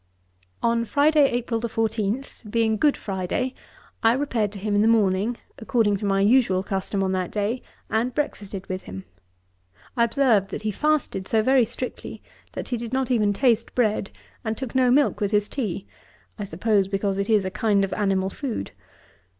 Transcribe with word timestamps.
On 0.63 0.83
Friday, 0.83 1.29
April 1.29 1.61
14, 1.61 2.23
being 2.49 2.75
Good 2.75 2.97
Friday, 2.97 3.53
I 4.01 4.13
repaired 4.13 4.51
to 4.53 4.57
him 4.57 4.73
in 4.73 4.81
the 4.81 4.87
morning, 4.87 5.37
according 5.59 5.97
to 5.97 6.05
my 6.07 6.21
usual 6.21 6.63
custom 6.63 7.03
on 7.03 7.11
that 7.11 7.29
day, 7.29 7.61
and 7.87 8.11
breakfasted 8.11 8.65
with 8.65 8.85
him. 8.85 9.05
I 9.95 10.03
observed 10.03 10.49
that 10.49 10.63
he 10.63 10.71
fasted 10.71 11.27
so 11.27 11.43
very 11.43 11.65
strictly, 11.65 12.23
that 12.53 12.69
he 12.69 12.77
did 12.77 12.93
not 12.93 13.11
even 13.11 13.31
taste 13.31 13.75
bread, 13.75 14.09
and 14.43 14.57
took 14.57 14.73
no 14.73 14.89
milk 14.89 15.21
with 15.21 15.29
his 15.29 15.47
tea; 15.47 15.85
I 16.39 16.45
suppose 16.45 16.87
because 16.87 17.19
it 17.19 17.29
is 17.29 17.45
a 17.45 17.51
kind 17.51 17.83
of 17.85 17.93
animal 17.93 18.31
food. 18.31 18.71